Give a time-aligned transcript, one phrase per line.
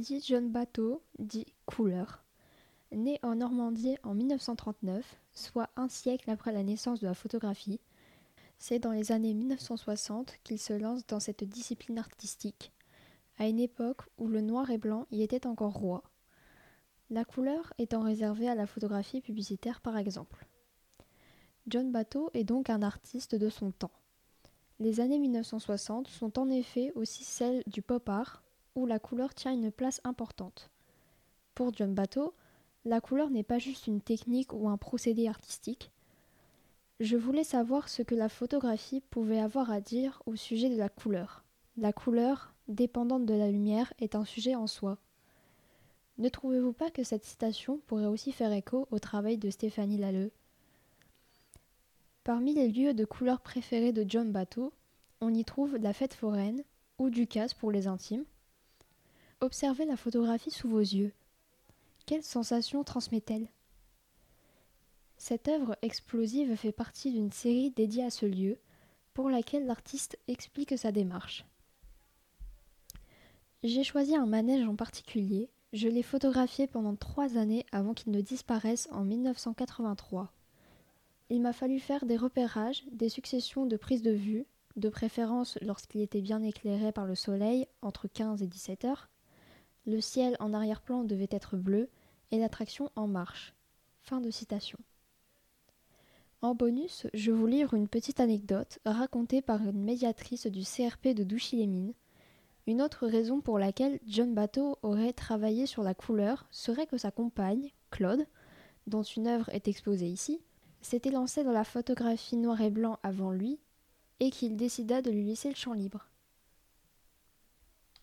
[0.00, 2.24] John Bateau dit couleur.
[2.92, 7.80] Né en Normandie en 1939, soit un siècle après la naissance de la photographie,
[8.58, 12.72] c'est dans les années 1960 qu'il se lance dans cette discipline artistique,
[13.38, 16.02] à une époque où le noir et blanc y était encore roi.
[17.10, 20.46] La couleur étant réservée à la photographie publicitaire par exemple.
[21.66, 23.92] John Bateau est donc un artiste de son temps.
[24.80, 28.42] Les années 1960 sont en effet aussi celles du pop art,
[28.74, 30.70] où la couleur tient une place importante.
[31.54, 32.34] Pour John Bateau,
[32.84, 35.90] la couleur n'est pas juste une technique ou un procédé artistique.
[37.00, 40.88] Je voulais savoir ce que la photographie pouvait avoir à dire au sujet de la
[40.88, 41.44] couleur.
[41.76, 44.98] La couleur, dépendante de la lumière, est un sujet en soi.
[46.18, 50.30] Ne trouvez-vous pas que cette citation pourrait aussi faire écho au travail de Stéphanie Lalleux?
[52.24, 54.72] Parmi les lieux de couleur préférés de John Bateau,
[55.20, 56.62] on y trouve la fête foraine
[56.98, 58.24] ou Ducasse pour les intimes,
[59.42, 61.12] Observez la photographie sous vos yeux.
[62.06, 63.48] Quelle sensation transmet-elle?
[65.16, 68.56] Cette œuvre explosive fait partie d'une série dédiée à ce lieu,
[69.14, 71.44] pour laquelle l'artiste explique sa démarche.
[73.64, 78.20] J'ai choisi un manège en particulier, je l'ai photographié pendant trois années avant qu'il ne
[78.20, 80.32] disparaisse en 1983.
[81.30, 84.46] Il m'a fallu faire des repérages, des successions de prises de vue,
[84.76, 89.08] de préférence lorsqu'il était bien éclairé par le soleil entre 15 et 17 heures,
[89.86, 91.88] le ciel en arrière-plan devait être bleu
[92.30, 93.54] et l'attraction en marche.
[94.00, 94.78] Fin de citation.
[96.40, 101.22] En bonus, je vous livre une petite anecdote racontée par une médiatrice du CRP de
[101.22, 101.94] Douchy-les-Mines.
[102.66, 107.10] Une autre raison pour laquelle John Bateau aurait travaillé sur la couleur serait que sa
[107.10, 108.26] compagne, Claude,
[108.86, 110.40] dont une œuvre est exposée ici,
[110.80, 113.60] s'était lancée dans la photographie noir et blanc avant lui
[114.18, 116.11] et qu'il décida de lui laisser le champ libre.